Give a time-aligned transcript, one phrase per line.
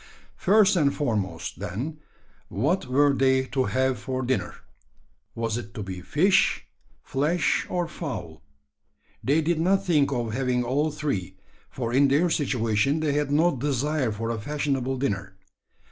[0.37, 1.99] First and foremost, then,
[2.49, 4.55] what were they to have for dinner?
[5.35, 6.65] Was it to be fish,
[7.03, 8.41] flesh, or fowl?
[9.23, 11.37] They did not think of having all three:
[11.69, 15.37] for in their situation they had no desire for a fashionable dinner.